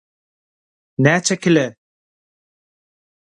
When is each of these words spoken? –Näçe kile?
–Näçe 1.03 1.35
kile? 1.41 1.65